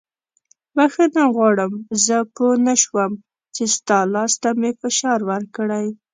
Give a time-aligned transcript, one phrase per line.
[0.75, 1.71] بښنه غواړم
[2.05, 3.11] زه پوه نه شوم
[3.55, 5.85] چې ستا لاس ته مې فشار ورکړی.